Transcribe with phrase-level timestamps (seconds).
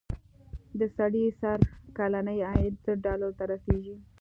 [0.79, 1.59] د سړي سر
[1.97, 3.95] کلنی عاید زر ډالرو ته رسېږي.